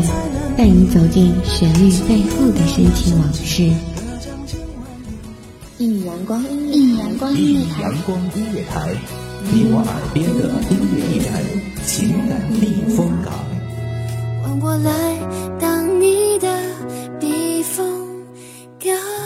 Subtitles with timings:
[0.00, 3.70] 乐，带你走进旋律背后的深情往事。
[5.78, 8.94] 一米阳光，一米阳光音乐台，阳光音乐台，
[9.52, 11.42] 你我耳边的音乐驿站，
[11.84, 13.32] 情感避风港。
[14.42, 14.90] 换我来
[15.58, 16.48] 当你的
[17.20, 17.84] 避风
[18.80, 19.25] 港。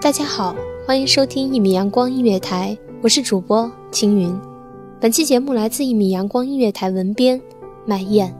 [0.00, 0.54] 大家好，
[0.86, 4.32] 欢迎收听一米阳光音乐台，我是主播青云。
[5.00, 7.40] 本期节目来自一米阳光音乐台文编
[7.84, 8.32] 麦燕。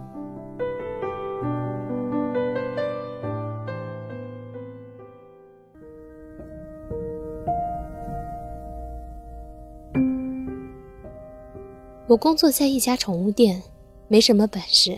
[12.07, 13.61] 我工作在一家宠物店，
[14.07, 14.97] 没什么本事。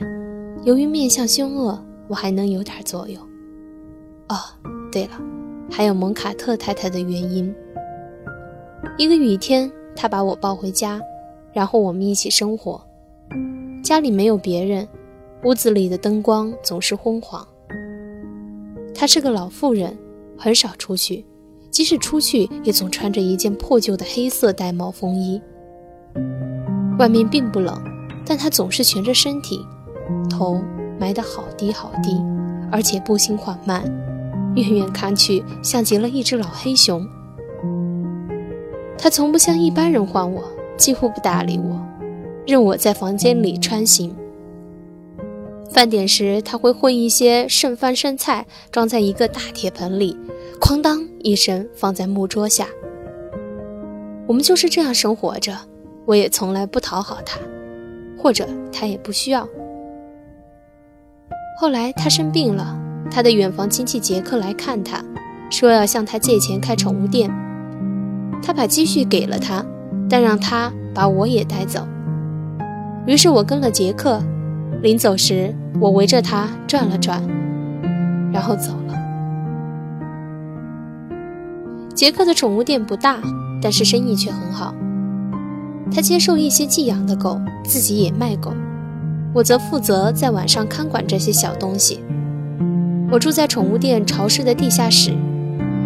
[0.65, 3.19] 由于面相凶恶，我还能有点作用。
[4.29, 4.37] 哦，
[4.93, 5.40] 对了。
[5.71, 7.55] 还有蒙卡特太太的原因。
[8.99, 11.01] 一个雨天，他把我抱回家，
[11.53, 12.81] 然后我们一起生活。
[13.83, 14.87] 家里没有别人，
[15.45, 17.47] 屋子里的灯光总是昏黄。
[18.95, 19.97] 她是个老妇人，
[20.37, 21.25] 很少出去，
[21.71, 25.41] 即使出去，也总穿着一件破旧的黑色带帽风衣。
[26.99, 27.83] 外面并不冷，
[28.27, 29.65] 但她总是蜷着身体，
[30.29, 30.61] 头
[30.99, 32.21] 埋得好低好低，
[32.71, 33.83] 而且步行缓慢。
[34.57, 37.07] 远远看去，像极了一只老黑熊。
[38.99, 40.45] 他从不像一般人唤我，
[40.77, 41.81] 几乎不搭理我，
[42.47, 44.15] 任我在房间里穿行。
[45.71, 50.19] 饭点时，他会混一些剩饭剩菜，装在一个大铁盆里，
[50.61, 52.67] 哐当一声放在木桌下。
[54.27, 55.57] 我们就是这样生活着，
[56.05, 57.39] 我也从来不讨好他，
[58.19, 59.49] 或者他也不需要。
[61.59, 62.90] 后来他生病了。
[63.11, 65.03] 他的远房亲戚杰克来看他，
[65.51, 67.31] 说要向他借钱开宠物店。
[68.43, 69.65] 他把积蓄给了他，
[70.09, 71.87] 但让他把我也带走。
[73.07, 74.23] 于是我跟了杰克。
[74.83, 77.23] 临走时，我围着他转了转，
[78.33, 78.95] 然后走了。
[81.95, 83.19] 杰克的宠物店不大，
[83.61, 84.75] 但是生意却很好。
[85.93, 88.55] 他接受一些寄养的狗，自己也卖狗。
[89.35, 92.01] 我则负责在晚上看管这些小东西。
[93.13, 95.13] 我住在宠物店潮湿的地下室，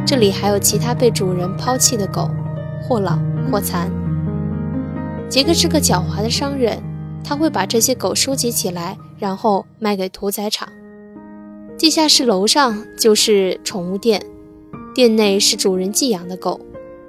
[0.07, 2.29] 这里还有其他被主人抛弃的狗，
[2.83, 3.19] 或老
[3.51, 3.91] 或残。
[5.27, 6.83] 杰克是个狡猾的商人，
[7.25, 10.69] 他会把这些狗收集起来，然后卖给屠宰场。
[11.79, 14.23] 地下室楼上就是宠物店，
[14.95, 16.61] 店内是主人寄养的狗，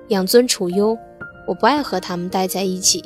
[0.08, 0.98] 养尊处优。
[1.46, 3.04] 我不爱和他们待在一起，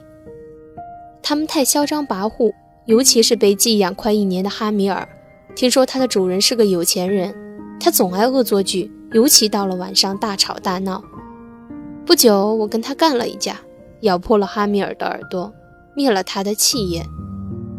[1.24, 2.54] 他们太嚣张跋扈，
[2.86, 5.10] 尤其是被寄养快一年的哈米尔。
[5.60, 7.36] 听说它的主人是个有钱人，
[7.82, 11.04] 他总爱恶作剧，尤其到了晚上大吵大闹。
[12.06, 13.58] 不久，我跟他干了一架，
[14.04, 15.54] 咬破了哈米尔的耳朵，
[15.98, 17.06] 灭了他的气焰。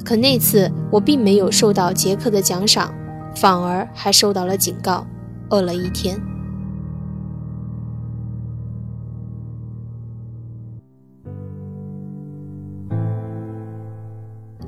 [0.04, 2.92] 可那次我并没有受到杰克的奖赏，
[3.34, 5.06] 反而还受到了警告，
[5.48, 6.20] 饿了一天。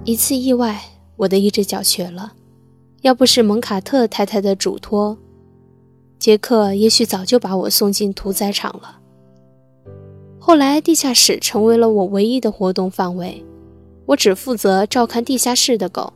[0.02, 0.80] 一次意外，
[1.16, 2.32] 我的一只脚瘸了。
[3.02, 5.18] 要不是蒙卡特太太的嘱托，
[6.20, 9.00] 杰克也许早就把我送进屠宰场了。
[10.38, 13.44] 后来，地下室成为了我唯一的活动范围，
[14.06, 16.12] 我只负责照看地下室的狗。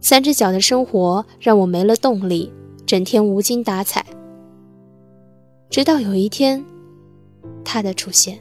[0.00, 2.50] 三只脚的生活让我没了动力，
[2.86, 4.06] 整天无精打采。
[5.68, 6.64] 直到有一天，
[7.62, 8.38] 他的出现，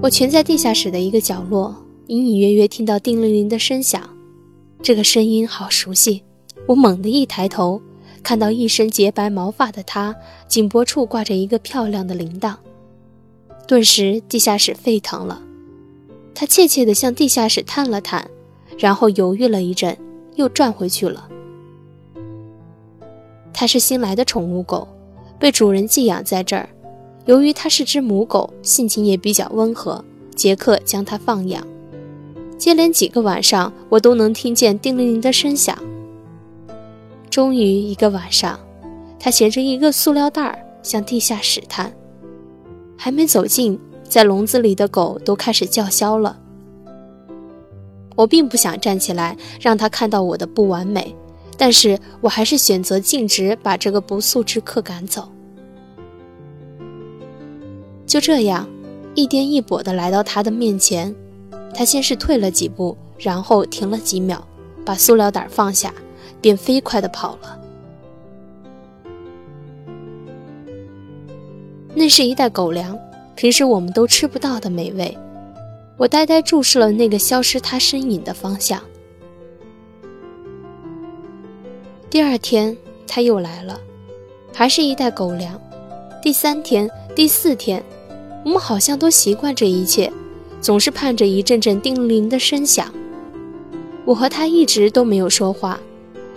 [0.00, 1.74] 我蜷在地下室的一个角落。
[2.08, 4.08] 隐隐约约听到叮铃铃的声响，
[4.80, 6.22] 这个声音好熟悉。
[6.66, 7.82] 我猛地一抬头，
[8.22, 10.14] 看到一身洁白毛发的他，
[10.46, 12.54] 颈脖处挂着一个漂亮的铃铛。
[13.66, 15.42] 顿时，地下室沸腾了。
[16.32, 18.30] 他怯怯地向地下室探了探，
[18.78, 19.98] 然后犹豫了一阵，
[20.36, 21.28] 又转回去了。
[23.52, 24.86] 它是新来的宠物狗，
[25.40, 26.68] 被主人寄养在这儿。
[27.24, 30.04] 由于它是只母狗，性情也比较温和，
[30.36, 31.66] 杰克将它放养。
[32.58, 35.76] 接连几个晚上，我都能听见叮铃铃的声响。
[37.30, 38.58] 终于一个晚上，
[39.18, 41.92] 他衔着一个塑料袋向地下室探。
[42.96, 46.38] 还没走近，在笼子里的狗都开始叫嚣了。
[48.16, 51.14] 我并不想站起来让他看到我的不完美，
[51.58, 55.28] 但是我还是选择径直把这个不速之客赶走。
[58.06, 58.66] 就这样，
[59.14, 61.14] 一颠一跛地来到他的面前，
[61.76, 64.42] 他先是退了几步，然后停了几秒，
[64.82, 65.92] 把塑料袋放下，
[66.40, 67.60] 便飞快地跑了。
[71.94, 72.98] 那是一袋狗粮，
[73.34, 75.14] 平时我们都吃不到的美味。
[75.98, 78.82] 我呆呆注视了那个消失他身影的方向。
[82.08, 82.74] 第二天
[83.06, 83.78] 他又来了，
[84.54, 85.60] 还是一袋狗粮。
[86.22, 87.84] 第三天、第四天，
[88.46, 90.10] 我们好像都习惯这一切，
[90.60, 92.92] 总是盼着一阵阵叮铃的声响。
[94.04, 95.78] 我和他一直都没有说话，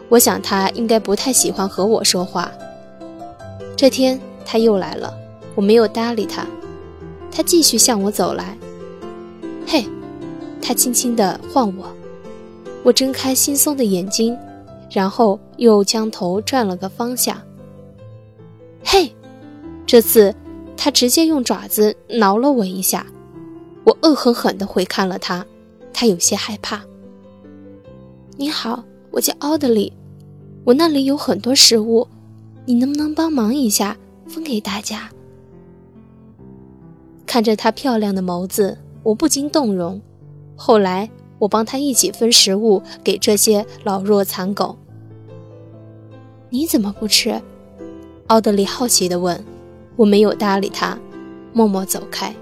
[0.09, 2.51] 我想他应该不太喜欢和我说话。
[3.75, 5.13] 这天他又来了，
[5.55, 6.45] 我没有搭理他，
[7.31, 8.57] 他继续向我走来。
[9.67, 9.85] 嘿，
[10.61, 11.85] 他轻轻地唤我，
[12.83, 14.35] 我睁开惺忪的眼睛，
[14.89, 17.39] 然后又将头转了个方向。
[18.83, 19.13] 嘿，
[19.85, 20.33] 这次
[20.75, 23.05] 他直接用爪子挠了我一下，
[23.89, 25.43] 我恶狠狠地回看了他，
[25.91, 26.79] 他有些害怕。
[28.37, 29.91] 你好，我叫奥德里，
[30.63, 32.07] 我那里有很多食物，
[32.65, 33.97] 你能不能帮忙一下，
[34.27, 35.09] 分给大家？
[37.25, 38.77] 看着他漂亮的眸子。
[39.01, 39.99] 我不禁动容。
[40.55, 41.09] 后来，
[41.39, 44.77] 我帮他一起分食物给这些老弱残狗。
[46.49, 47.41] 你怎么不吃？
[48.27, 49.43] 奥德里好奇地问。
[49.95, 50.99] 我没有搭理他，
[51.53, 52.35] 默默走开。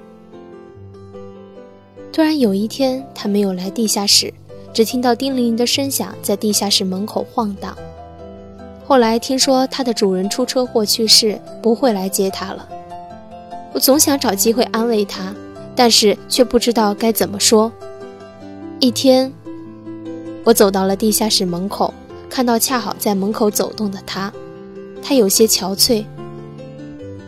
[2.18, 4.34] 突然有一天，他没有来地下室，
[4.74, 7.78] 只听到叮铃铃的声响在地下室门口晃荡。
[8.88, 12.68] 后来听说他的主人出车祸去世，不会来接他了。
[13.72, 15.32] 我总想找机会安慰他。
[15.76, 17.72] 但是却不知道该怎么说。
[18.80, 19.32] 一天，
[20.44, 21.94] 我走到了地下室门口，
[22.28, 24.34] 看到恰好在门口走动的他，
[25.04, 26.04] 他有些憔悴。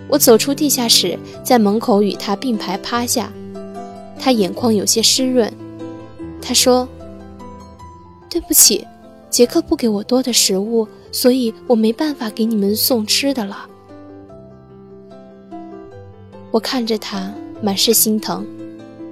[0.08, 3.32] 我走出地下室，在门口与他并排趴下，
[4.20, 5.52] 他眼眶有些湿润。
[6.42, 6.88] 他说
[8.30, 8.86] ：“对不起，
[9.30, 13.66] 杰克不给我多的食物，所以我没办法给你们送吃的了。”
[16.52, 17.34] 我看着他。
[17.62, 18.48] 满是心疼。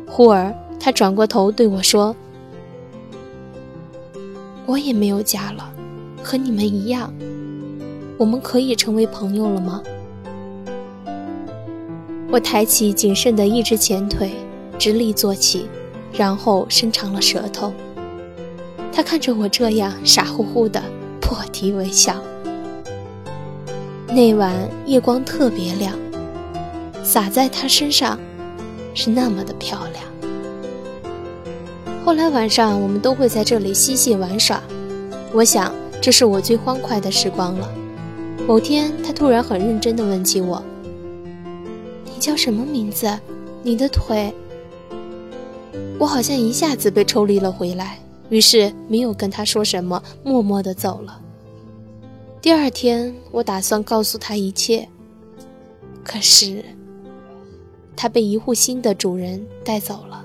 [0.08, 2.16] 忽而，他转过头对我说
[4.66, 5.70] ：“我也没有家了，
[6.24, 7.14] 和你们一样。
[8.18, 9.84] 我们可以成为朋友了吗？”
[12.32, 14.32] 我抬起仅剩的一只前腿，
[14.78, 15.68] 直立坐起，
[16.14, 17.74] 然后伸长了舌头。
[18.92, 20.82] 他看着我这样傻乎乎的，
[21.20, 22.16] 破涕为笑。
[24.08, 24.54] 那晚
[24.86, 25.94] 夜光特别亮，
[27.04, 28.20] 洒在他身上。
[29.00, 30.04] 是那么的漂亮。
[32.04, 34.60] 后来晚上，我们都会在这里嬉戏玩耍。
[35.32, 35.72] 我想，
[36.02, 37.70] 这是我最欢快的时光了。
[38.48, 40.64] 某天，他突然很认真地问起我
[42.12, 43.08] ：“你叫什么名字？
[43.62, 44.34] 你的腿？”
[46.00, 48.00] 我好像一下子被抽离了回来，
[48.30, 51.20] 于是没有跟他说什么，默默地走了。
[52.40, 54.88] 第二天，我打算告诉他一切，
[56.04, 56.64] 可是……
[57.96, 60.24] 他被一户新的主人带走了。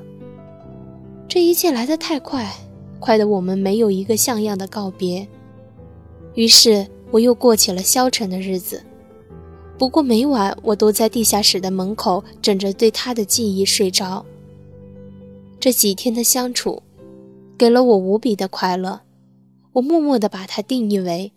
[1.27, 2.55] 这一切来得太快，
[3.01, 5.27] 快得我们没有一个像样的告别。
[6.35, 8.83] 于是我又过起了消沉的日子。
[9.79, 14.25] 不过每晚我都在地下室的门口枕着对他的记忆睡着。
[15.63, 16.83] 这几天的相处，
[17.57, 19.03] 给了我无比的快乐。
[19.75, 21.33] 我默默地把它定义为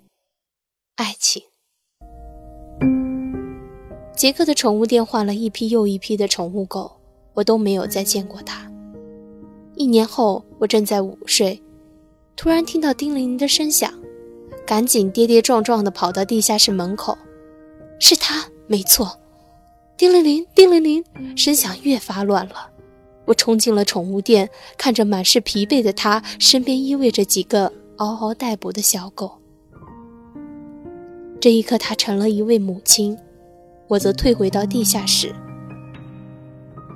[0.96, 1.44] 爱情。
[4.16, 6.92] 杰克的宠物店换了一批又一批的宠物狗，
[7.36, 8.68] 我都没有再见过它。
[9.76, 11.62] 一年后，我正在午睡，
[12.36, 13.94] 突然听到叮铃铃的声响，
[14.66, 17.16] 赶紧跌跌撞撞地跑到地下室门口。
[18.00, 19.20] 是他，没错。
[19.96, 22.72] 叮铃铃，叮铃铃，声响越发乱了。
[23.26, 29.40] 我冲进了宠物店，看着满是疲惫的他，身边依偎着几个嗷嗷待哺的小狗。
[31.40, 33.18] 这一刻，他成了一位母亲。
[33.88, 35.32] 我则退回到地下室。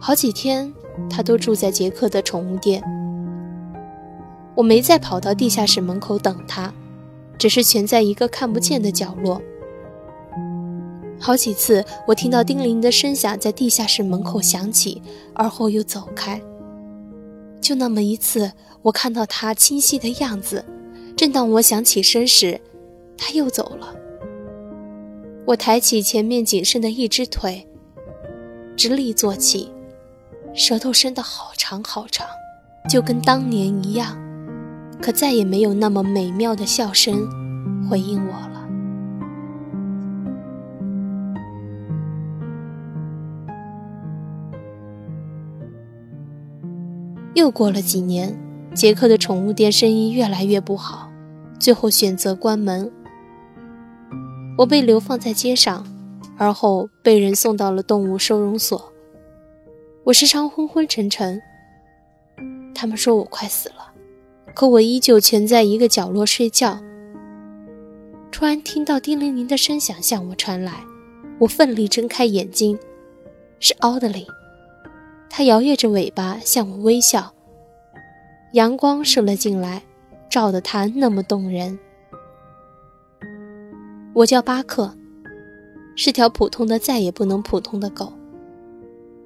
[0.02, 0.74] 好几天，
[1.08, 2.84] 他都住在杰克的宠物店。
[4.56, 6.74] 我没再跑到地下室门口等他，
[7.38, 9.40] 只是蜷在一个看不见的角落。
[11.20, 15.02] 好几次，我听到叮铃的声响在地下室门口响起，
[15.34, 16.42] 而后又走开。
[17.60, 20.64] 就那么一次，我看到他清晰的样子。
[21.18, 22.60] 正当我想起身时，
[23.18, 23.94] 他又走了。
[25.46, 27.68] 我抬起前面仅剩的一只腿，
[28.78, 29.70] 直立坐起，
[30.54, 32.26] 舌头伸得好长好长，
[32.90, 34.18] 就跟当年一样，
[35.02, 37.28] 可再也没有那么美妙的笑声
[37.90, 38.59] 回应我了。
[47.36, 48.38] 又过了几年，
[48.74, 51.10] 杰克的宠物店生意越来越不好，
[51.60, 52.92] 最后选择关门。
[54.58, 55.86] 我被流放在街上，
[56.38, 58.92] 而后被人送到了动物收容所。
[60.06, 61.42] 我时常昏昏沉沉，
[62.74, 63.94] 他们说我快死了，
[64.56, 66.80] 可我依旧蜷在一个角落睡觉。
[68.32, 70.84] 突然听到叮铃铃的声响向我传来，
[71.40, 72.78] 我奋力睁开眼睛，
[73.60, 74.26] 是奥德琳。
[75.30, 77.34] 它摇曳着尾巴向我微笑，
[78.54, 79.84] 阳光射了进来，
[80.30, 81.78] 照得它那么动人。
[84.14, 84.94] 我叫巴克，
[85.96, 88.12] 是条普通的再也不能普通的狗。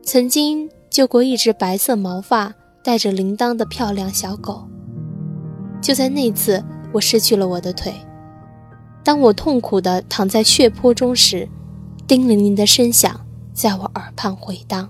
[0.03, 4.67] 曾经救过一只白色毛发、带着铃铛的漂亮小狗。
[5.81, 7.93] 就在那次，我失去了我的腿。
[9.03, 11.47] 当我痛苦地躺在血泊中时，
[12.05, 14.89] 叮铃铃的声响在我耳畔回荡。